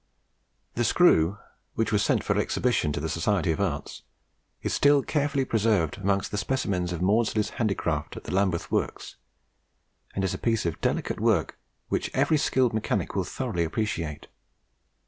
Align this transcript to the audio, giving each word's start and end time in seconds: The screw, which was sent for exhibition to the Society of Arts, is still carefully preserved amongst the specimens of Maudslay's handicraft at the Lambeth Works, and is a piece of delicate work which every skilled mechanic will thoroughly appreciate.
The 0.73 0.83
screw, 0.83 1.37
which 1.75 1.91
was 1.91 2.01
sent 2.01 2.23
for 2.23 2.35
exhibition 2.35 2.91
to 2.91 2.99
the 2.99 3.07
Society 3.07 3.51
of 3.51 3.61
Arts, 3.61 4.01
is 4.63 4.73
still 4.73 5.03
carefully 5.03 5.45
preserved 5.45 5.99
amongst 5.99 6.31
the 6.31 6.39
specimens 6.39 6.91
of 6.91 7.01
Maudslay's 7.03 7.51
handicraft 7.61 8.17
at 8.17 8.23
the 8.23 8.33
Lambeth 8.33 8.71
Works, 8.71 9.17
and 10.15 10.23
is 10.23 10.33
a 10.33 10.39
piece 10.39 10.65
of 10.65 10.81
delicate 10.81 11.19
work 11.19 11.59
which 11.89 12.09
every 12.15 12.37
skilled 12.37 12.73
mechanic 12.73 13.15
will 13.15 13.23
thoroughly 13.25 13.63
appreciate. 13.63 14.25